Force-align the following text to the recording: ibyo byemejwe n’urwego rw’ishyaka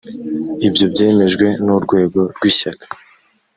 ibyo 0.67 0.85
byemejwe 0.93 1.45
n’urwego 1.63 2.19
rw’ishyaka 2.35 2.85